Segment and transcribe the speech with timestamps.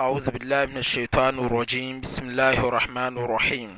[0.00, 3.76] أعوذ بالله من الشيطان الرجيم بسم الله الرحمن الرحيم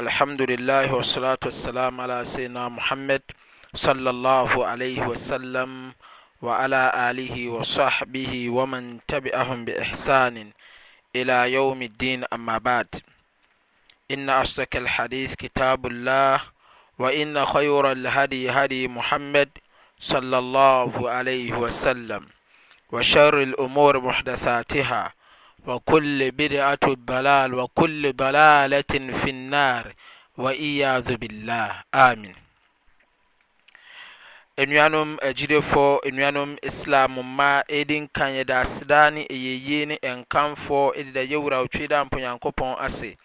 [0.00, 3.22] الحمد لله والصلاة والسلام على سيدنا محمد
[3.74, 5.92] صلى الله عليه وسلم
[6.42, 10.50] وعلى آله وصحبه ومن تبعهم بإحسان
[11.16, 12.88] إلى يوم الدين أما بعد
[14.10, 16.40] إن أصدق الحديث كتاب الله
[16.98, 19.48] وإن خير الهدي هدي محمد
[20.00, 22.26] صلى الله عليه وسلم
[22.92, 25.12] وشر الأمور محدثاتها
[25.66, 29.92] wakl bidato dlal wakule dlalaten finar
[30.36, 32.34] wa iyaz bilah amin
[34.66, 41.20] nuanom agyidefɔ nanom islam mma di nkan yɛda asedaa ne ɛyɛyi ne ɛnkanfoɔ de da
[41.22, 43.16] yɛwura twe daa mpo nyankopɔn ase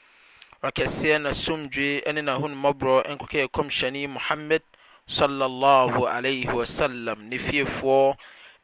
[0.62, 4.62] ɔkɛseɛ nasomdwe ne nahonmɔborɔ kɔk ɛkɔmhyɛni muhamad
[5.09, 8.14] swsm ne fiefoɔ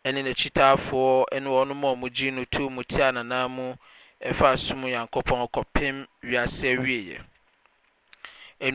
[0.08, 3.66] ɛne nakyitaafoɔ ɛne wɔɔ no ma mugye no too mu tiananaa mu
[4.28, 7.20] ɛfa som nyankopɔn kɔpem wiase wieɛ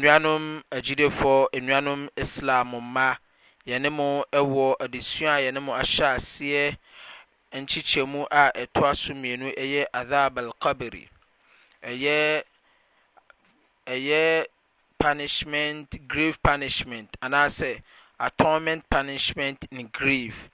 [0.01, 3.17] nuanom agyidefoɔ nuanom islam mma
[3.67, 6.77] yɛne mo ɛwɔ adesua a yɛne mo ahyɛ aseɛ
[7.55, 11.09] nkyikyɛmu a ɛto a so mmienu ɛyɛ adhab alkabery
[13.87, 14.45] ɛyɛ
[14.99, 17.83] punishment grife punishment anaasɛ
[18.21, 20.51] attornment punishment in griefe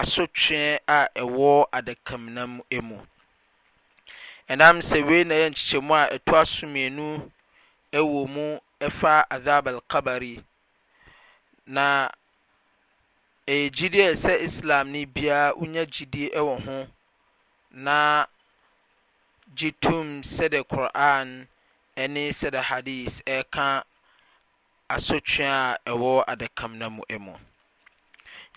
[0.00, 2.52] asotwe a ɛwɔ adakamnam
[2.88, 2.98] mu.
[4.52, 7.06] Ɛnam sɛ wei na yɛ nkyekyɛmu a ɛtoa so mmienu
[7.98, 8.44] ɛwɔ mu
[8.86, 10.34] ɛfa adhab al-kabari.
[11.66, 12.08] Na
[13.46, 16.86] ɛyɛ gyidi a sɛ islamni biara wonya gyidi ɛwɔ ho
[17.70, 18.26] na
[19.54, 21.48] gye tom sɛde quran
[21.96, 23.84] ɛne sɛde hadis ɛka
[24.88, 27.36] asotwe a ɛwɔ adakamnam mu.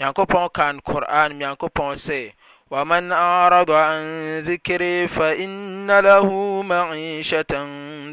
[0.01, 2.21] nyankopɔn kan qur'an nyankopɔn sɛ
[2.73, 4.01] ومن أعرض عن
[4.45, 6.27] ذكري فإن له
[6.61, 7.53] معيشة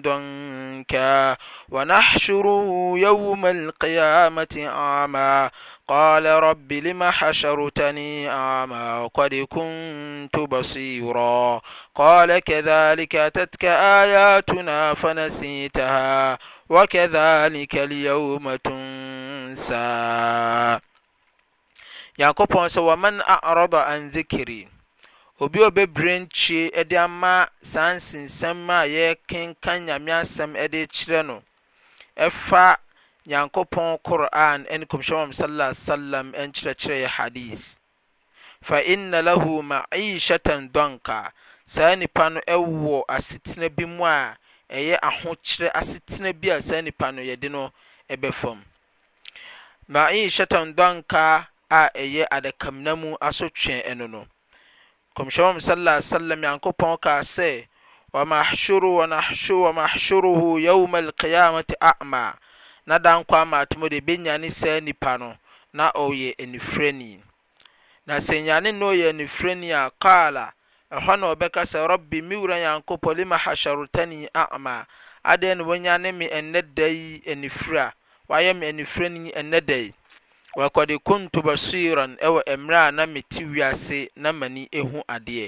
[0.05, 1.37] ضنكا
[1.71, 5.51] ونحشره يوم القيامة أعمى
[5.89, 11.61] قال رب لم حشرتني أعمى وقد كنت بصيرا
[11.95, 19.99] قال كذلك أتتك آياتنا فنسيتها وكذلك اليوم تنسى
[22.19, 24.67] nyankopɔn sɛ waman arɔdɔ an dhikiri
[25.41, 31.43] obi a ɔbɛbrɛ nkyie de ama saa nsensɛm a yɛkenka nyame asɛm de kyerɛ no
[32.17, 32.77] ɛfa
[33.29, 37.79] nyankopɔn koran ne kɔmhyɛmam sala salam nkyerɛkyerɛ yɛ hadis
[38.61, 41.31] fa inna lahu maishatan dɔnka
[41.65, 44.37] saa nipa no ɛwɔ asetena bi mu a
[44.69, 47.71] ɛyɛ ahokyerɛ asetena bi a saa nipa no yɛde no
[48.11, 48.59] ɛbɛfam
[49.89, 54.27] maishatan dɔnka a ɛyɛ adakamena mu aso tweɛ ɛnu no
[55.17, 55.61] kɔmhyɛmam
[56.01, 57.67] sm nyankopɔn ka sɛ
[58.13, 62.35] wɔmahhoruho yauma alkiyamate ama
[62.87, 65.37] na dankɔ amatom de bɛnyane saa nnipa no
[65.73, 67.21] na ɔyɛ anifirɛni
[68.07, 70.53] na sɛ nyane ne ɔɔyɛ anifreni a kala
[70.91, 74.87] ɛhɔ ne ɔbɛka sɛ rɔbi me wura nyankopɔn nema hahyarutani ama
[75.25, 76.89] adɛ ne ɔyane me ɛnnɛda
[77.37, 77.93] nifr
[78.31, 79.93] wayɛme anifn ɛnnɛda
[80.61, 85.47] wakɔde kuntu basiran ɛwɔ mmerɛ a na meti wiase na m'ani ehu adeɛ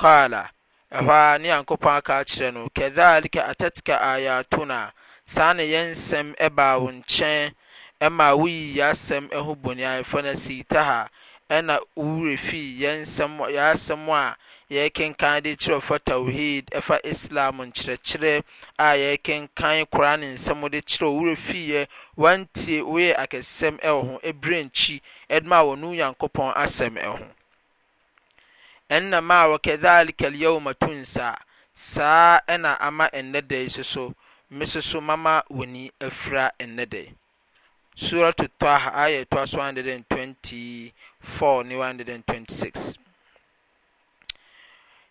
[0.00, 0.42] kaala
[0.98, 4.92] ɛhɔ a ne yankopɔn aka akyerɛ no kadhalika atatka ayatuna
[5.24, 7.52] saa na yɛn nsɛm ɛbaa wo nkyɛn
[8.00, 11.08] ɛma woyi asɛm ɛho bɔne a yɛfɔ no siitaha
[11.48, 14.36] ɛna worɛ fi yɛ asɛm a
[14.68, 18.42] yɛkenkan de kyerɛ fa tawhid ɛfa islam nkyerɛkyerɛ
[18.78, 21.86] a yɛrekenkan kora ne nsɛm de kyerɛ fi yɛ
[22.16, 27.26] wantie woyɛ akɛsɛm ɛwɔ ho ɛbrɛ nkyi ɛdoma a e wɔno nyankopɔn asɛm ɛho
[28.90, 31.38] ɛnnama a wɔkɛdhalika alyawma tunsa
[31.72, 34.14] saa ɛna e ama ɛnnɛ da yi soso
[34.50, 37.14] me soso mama w'ani afira e ɛnnɛ da yi
[37.96, 40.92] suratu taha ayɛ ɛtoa so 120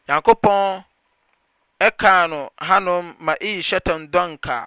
[0.07, 0.83] nyankopɔn
[1.85, 4.57] ɛka no hanom ma iyihyɛtan dɔnka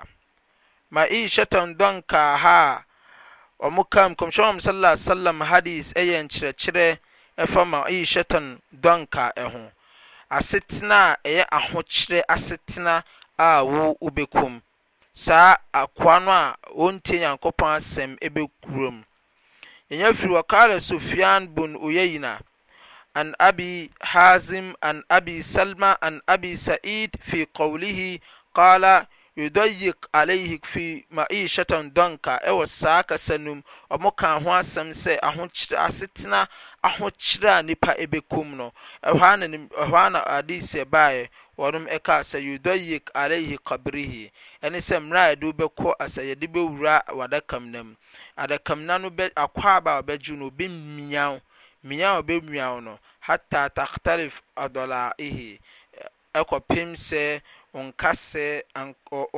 [0.94, 2.72] ma iyihyɛ tan dɔnka haa
[3.66, 6.86] ɔmokam kɔmhyɛm saaa salam hades yɛ nkyerɛkyerɛ
[7.42, 9.70] ɛfa ma iyishɛtan dunka ɛho
[10.38, 13.04] asetena a ɛyɛ ahokyerɛ asetena
[13.38, 14.60] a wo wobɛkum
[15.14, 19.04] saa akoa no a ɔntie nyankopɔn asɛm bɛgurom
[19.90, 22.38] ينفي وقال سفيان بن أيينة
[23.16, 28.18] عن أبي حازم عن أبي سلمة عن أبي سعيد في قوله
[28.54, 29.06] قال
[29.38, 33.62] yudayik alayhi fi ma'ishatan danka ɛwɔ saa kasa no mu
[33.94, 36.48] ɔmo ka ho asɛm sɛ ahokyerɛ asetena
[36.82, 39.46] ahokyerɛ a nipa ebɛkum no ɛhɔ na
[39.84, 44.30] ɛhɔ ana adiisɛ baayɛ wɔnom ɛka sɛ yudayik alayhi kabrihi
[44.62, 47.94] ɛne sɛ mmerɛ a yɛde bɛkɔ asɛ yɛde bɛwura wadakamna mu
[48.36, 51.38] adakamna no bɛ akwaaba a ɔbɛgye no obi mmiaw
[51.84, 55.60] mmiaw a ɔbɛmiaw no hata takhtalif adɔlaihi
[56.34, 57.40] ɛkɔpem sɛ
[57.74, 58.62] nkasɛɛ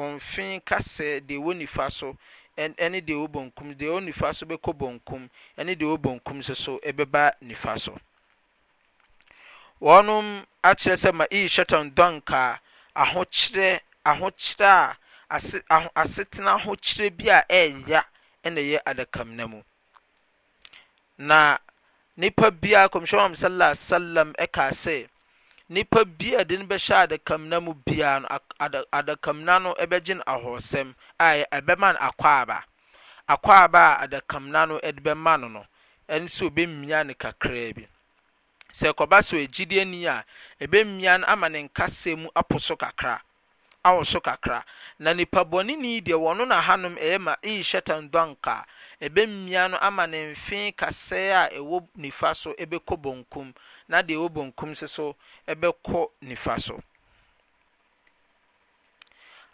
[0.03, 2.17] ɔmfe kase deɛ ɛwɔ nifa so
[2.57, 5.29] ɛne deɛ ɛwɔ benkum deɛ ɛwɔ nifa so bɛkɔ benkum
[5.59, 7.99] ɛne deɛ ɛwɔ benkum nso so ɛbɛba nifa so
[9.81, 12.59] wɔnom akyerɛ sɛ ma iyi shatan dɔnka
[12.95, 14.97] ahokyerɛ ahokyerɛ a
[15.37, 15.55] ase
[15.95, 18.05] asetena ahokyerɛ bi a ɛɛya
[18.45, 19.63] ɛna ɛyɛ adakamna mu
[21.19, 21.59] na
[22.17, 25.09] nipa bia kɔmhyɛn sallallahu alaihi wa sallam ɛka sɛ.
[25.75, 28.29] nipa bi a yɛde no bɛhyɛ adakamena mu bia no
[29.47, 30.89] na no bɛgye no ahoɔsɛm
[31.27, 32.65] a ɛbɛma no akwaaba
[33.29, 34.09] akwaaba a
[34.41, 35.65] na no de bɛma no no
[36.09, 37.87] ɛno sɛ obɛmmia no kakraa bi
[38.73, 40.25] sɛ kɔba sɛ ogyidie ni a
[40.61, 43.21] ɛbɛmia no ama ne nkasɛ mu apo so kakra
[43.85, 44.65] awɔ so kakra
[44.99, 48.65] na nipa ni deɛ wɔno na hanom ɛyɛ ma ihyɛtan dɔnka
[49.01, 53.55] ɛbɛmmia no ama ne mfe kasɛɛ a ɛwɔ nifa so ɛbɛkɔ bonkum
[53.89, 55.17] na deɛ ɛwɔ bonkum so so
[55.49, 56.81] ɛbɛkɔ nifa so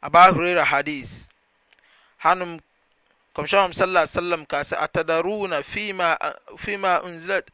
[0.02, 1.28] ra hadis
[2.22, 2.60] hanom
[3.34, 6.18] kɔmhyɛn sallallahu alaihi wasallam ka sɛ atadaruna fima
[6.58, 7.46] fima unzilat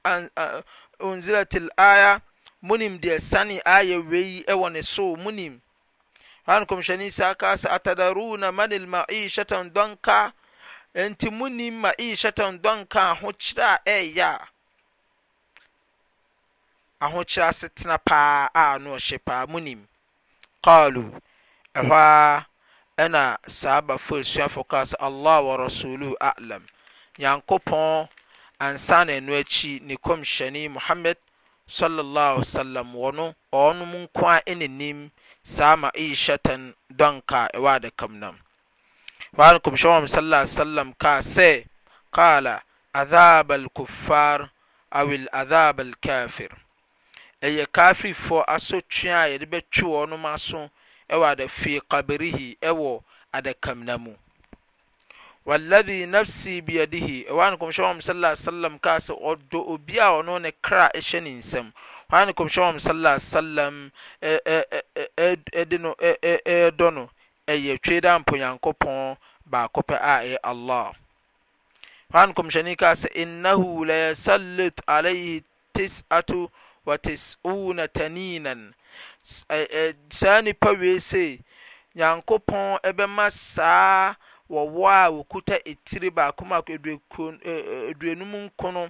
[0.99, 2.23] unzilat aya
[2.63, 5.61] munim deɛ sani aya wei ɛwɔ ne so munim
[6.47, 10.19] knsksɛ atadana manmaisatan dɔka
[11.11, 14.31] nti monim maisatan dka ho kerɛ ya
[17.01, 19.87] ahokyerɛ setena paa a nohye pa monim
[20.65, 21.21] calo
[21.75, 22.45] hɔ
[23.03, 26.67] ɛna saabafo suafo kasɛ allah warasulh alam
[27.19, 28.09] yankopɔ
[28.61, 31.15] ansana ɛno aki nkyni muhamd
[31.73, 33.27] sallallahu wasallam wano
[33.67, 35.11] ɔnom nko a ɛnenim
[35.43, 36.63] saa sama ishatan
[36.99, 38.35] dɔnka ɛwɔ adakam nam
[39.39, 41.65] wɔn kɔmhyɛ shawam sallallahu wasallam ka se
[42.17, 42.61] kala
[42.95, 44.51] adhab al-kuffar
[45.01, 46.53] awil adhab al-kafir
[47.43, 50.69] eye ɛyɛ kafirfoɔ asotwe a yɛde bɛtwe wɔn aso
[51.09, 53.01] ɛwɔ adafie kabirihi ɛwɔ
[53.33, 54.17] adakam ada kamnamu
[55.47, 58.07] waladhi nafsi biyadihi ɔhɔ a ne komhyɛ wams
[58.43, 61.73] slm kar sɛ ɔdɔ obia wɔno ne kra ɛhyɛ ne nsɛm
[62.11, 63.91] hɔ a ne komhyɛ wam ssm
[65.81, 67.09] nɛdɔ no
[67.49, 69.17] ɛyɛ twe dɛampo nyankopɔn
[69.47, 70.93] baako pɛ a ɛyɛ allah
[72.13, 75.43] hɔ ane komhyɛne kar sɛ innahu layɛsalet alihi
[75.75, 76.49] tisatu
[76.87, 78.73] watisuna taniinan
[79.23, 81.39] saa nnipa wii se
[81.97, 84.15] nyankopɔn ɛbɛma saa
[84.53, 88.83] wɔwɔ a wɔkuta etire baako mako eduokron ɛɛ eh, eh, eduonum nkono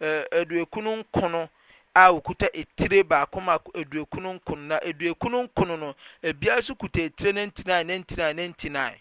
[0.00, 1.48] ɛɛ eh, eduokunu nkono
[1.94, 7.32] a wɔkuta etire baako mako eduokunu nkono na eduokunu nkono no ebia nso kuta etire
[7.34, 8.94] ne ntinaa ne ntinaa ne ntinaa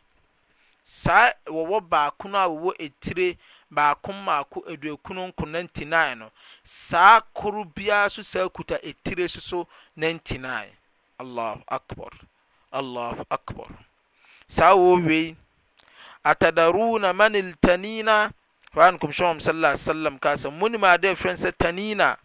[0.84, 3.38] saa wɔwɔ baako no a wɔwɔ etire
[3.72, 6.32] baako mako eduokunu nkono ne ntinaa no
[6.64, 9.66] saa koro biara nso saa kuta etire soso
[9.96, 10.68] ne ntinaa
[11.20, 12.12] allahu akbar
[12.74, 13.70] allahu akbar
[14.48, 15.36] saa wɔwɔ wei.
[16.24, 18.32] atadaruuna man ltanina
[18.72, 18.82] h no
[20.46, 22.18] amunim adefrɛ sɛ tanina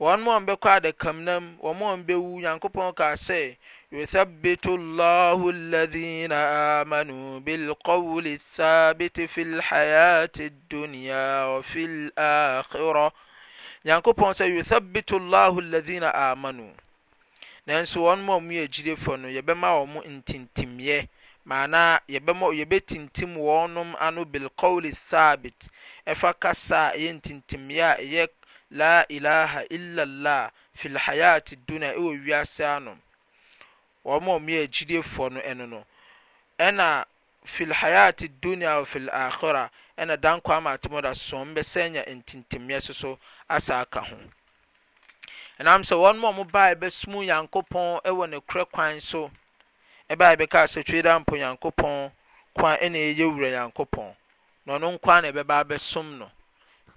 [0.02, 3.56] wɔn mu a bɛkɔ adakam nam wɔn mu a bɛwu nyankopɔn kaa sɛ
[3.92, 6.32] يثبت الله الذين
[6.80, 13.12] آمنوا بالقول الثابت في الحياة الدنيا وفي الآخرة
[13.86, 16.72] nyankopɔn sɛ yuthabitu llahu alladhina amanu
[17.68, 21.08] nanso wɔn mu a wɔyɛ agyidefo no yɛbɛma wɔn ntintimyɛ
[21.46, 22.00] maanaa
[22.60, 25.60] yɛbɛtintim wɔnnom ano bilcaule thabit
[26.12, 28.28] ɛfa kasaa ɛyɛ ntintemeɛ a ɛyɛ
[28.72, 32.98] la ilaha ilalah fi lhayat addunia ɛwɔ wiase ano
[34.06, 35.86] ɔma mo yɛ agyidie foɔ no ɛno no
[36.60, 37.06] ɛna
[37.44, 43.20] fi lhayat addunia wɔfi lahera ɛna dankw amatom da som bɛsɛ nya ntintimɛ so so
[43.50, 44.16] asaaka ho
[45.60, 49.32] ɛnam sɛ wɔnm mo ba bɛsmu nyankopɔn wɔ no korɛ kwan so
[50.20, 52.12] a bɛka sɛ twe da mpo nyankopɔn
[52.54, 54.14] kwa ɛna ɛyɛ wura nyankopɔn
[54.66, 56.30] na ɔno nkwa na ɛbɛba abɛsom no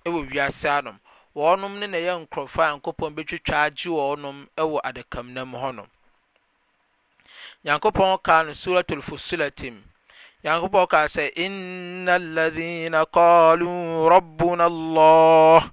[0.04, 0.99] ɛwɔ wiase anom
[1.37, 5.87] wɔnom ne na ɛyɛ a nyankopɔn bɛtwitwa agye wɔnom ɛwɔ adakamnam hɔnom
[7.64, 9.83] nyankopɔn ka no suratul fusulatim
[10.42, 15.73] nyankopɔn kaa sɛ inna alladhina qalu rabbuna allah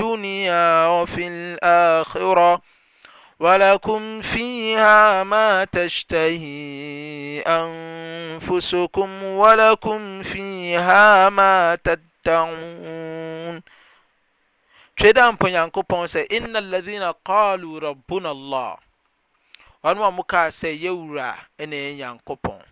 [0.00, 0.48] twe
[15.16, 18.76] danp yankpɔn s ina lain qaluu rabunallah
[19.82, 22.64] ane wa mo ka sɛ yr n yankpɔ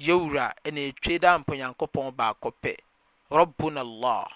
[0.00, 2.72] yra ntwe danp yankpɔn ba kɔpe
[3.32, 4.26] rbunalah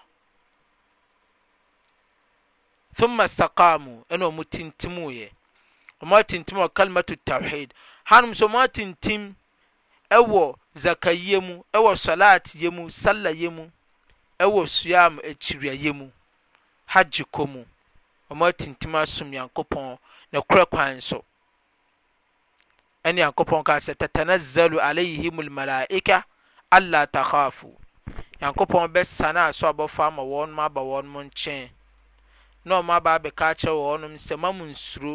[2.97, 5.27] thumma saqamu ɛna ɔmo tintimu yɛ
[6.03, 7.69] ɔmo atintim wɔ kalimatu tawhid
[8.11, 9.23] hanom so ɔmo atintim
[10.17, 13.65] ɛwɔ zakayie mu ɛwɔ salat yɛ mu salla yɛ mu
[14.45, 16.11] ɛwɔ suam akyiriwa yɛ mu
[16.93, 17.65] hajj kɔ mu
[18.31, 19.99] ɔmo atintim asom yankopɔn
[20.33, 21.25] na kura kwan so
[23.05, 26.25] ɛne yankopɔn kaa sɛ tatanazzalu alayhimul malaika
[26.73, 27.73] alla takhafu
[28.41, 31.71] yankopɔn bɛsane aso abɔfra ama wɔn aba wɔn nkyɛn
[32.65, 35.15] na ɔmo aba abɛka akyerɛ wɔnom sɛ mamu nsuro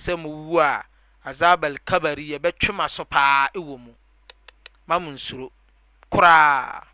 [0.00, 0.84] sɛ muwu a
[1.28, 3.92] azabal kabari yɛbɛtwe ma so paa ɛwɔ mu
[4.88, 5.46] mamu nsuro
[6.12, 6.84] koraa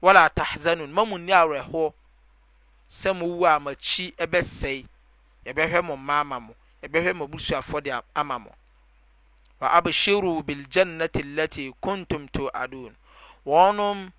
[0.00, 1.92] wala tahzanun mamu nni awerɛhoɔ
[2.88, 4.86] sɛ muwu a makyi ɛbɛsɛe
[5.44, 8.50] yɛbɛhwɛ mo mma ama mo yɛbɛhwɛ mo abusuafoɔ de ama mo
[9.60, 12.94] wa abshiru biljannati allati kuntum tu'adun
[13.44, 14.10] wɔnom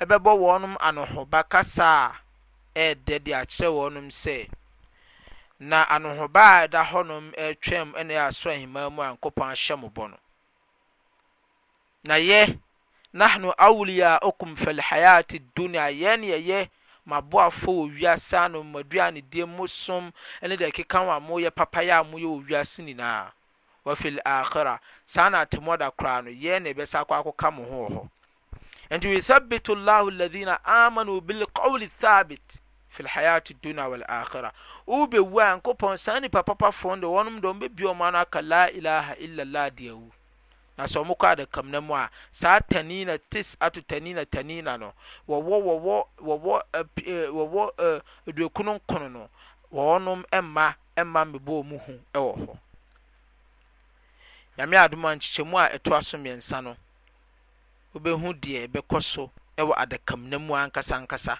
[0.00, 2.25] ɛbɛbɔ wɔnom anoho bakasa a
[2.76, 4.48] dɛ deɛ akyerɛ wɔ nom sɛ
[5.58, 10.16] na anohobaa ɛda hɔnomtwɛ naɛasohima mu a nkopɔ ahyɛ mobɔ no
[12.04, 12.58] na yɛ
[13.14, 16.68] nahno awlia ocum fi lhayat adunia yɛn ɛyɛ
[17.08, 22.44] maboaf ɔ wiasano adanedi mu som ne dekeka w amo yɛ papaɛ a moyɛ wɔ
[22.46, 23.32] wia se nyinaaa
[23.86, 28.08] ɔfi laira saa na atemoada koraa no yɛne ɔbɛsa kɔ akoka mo ho wɔ hɔ
[28.90, 32.60] nti yuthabitu lh alaina amano bilcaul thabit
[33.04, 34.52] hayat dnia walaira
[34.86, 39.14] wobɛwu a nkopɔn saa nnipa papa fom de wɔnom dm bɛbiɔ ma no aka lailaha
[39.18, 40.10] ilala de awu
[40.78, 43.18] na so ɔmokɔ adakamna mu a saa tann no
[48.68, 50.24] kk nɔɔn
[54.58, 55.54] aɔmwɔhdmankyikyɛmu
[58.06, 61.38] aɛtoasomiɛsnwɛkɔɔ adakammu ankasakasa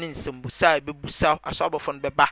[0.00, 2.26] ne nsɛmbusa a ɛbɛbusa asɔ abɔfo no bɛba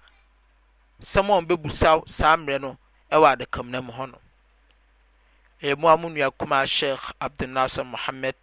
[1.11, 2.71] sɛm a wɔbɛbusa saa mmerɛ no
[3.15, 4.19] ɛwɔ adakam nam hɔ no
[5.63, 8.35] ɛyɛ mu a mu nua kuma sheikh abdulnasir mohammed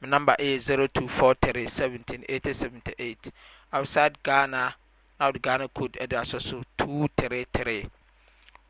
[0.00, 3.30] me number ɛyɛ 0243 17 878
[3.72, 4.74] outside ghana
[5.18, 7.88] now the ghana code ɛde asɔ so 233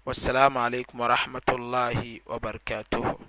[0.06, 3.20] wassalamu alaikum warahmatullahi wabarakatuhu